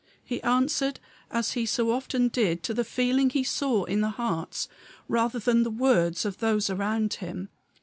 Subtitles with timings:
[0.23, 0.99] He answered
[1.29, 4.67] as he so often did to the feeling he saw in the hearts
[5.07, 7.49] rather than the words of those around him.